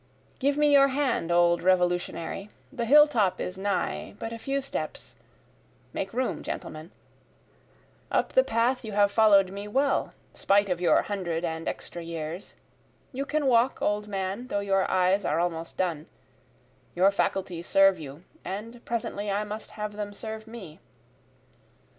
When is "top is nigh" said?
3.07-4.15